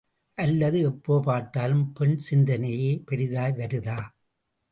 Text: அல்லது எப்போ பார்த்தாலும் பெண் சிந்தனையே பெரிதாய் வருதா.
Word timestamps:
அல்லது 0.37 0.81
எப்போ 0.81 1.19
பார்த்தாலும் 1.19 1.83
பெண் 1.91 2.17
சிந்தனையே 2.29 2.89
பெரிதாய் 3.05 3.57
வருதா. 3.57 3.99